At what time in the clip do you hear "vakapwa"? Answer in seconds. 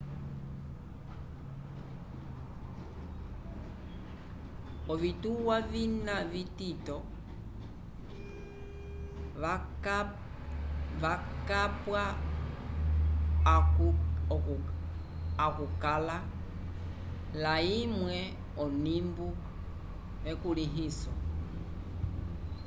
11.01-12.03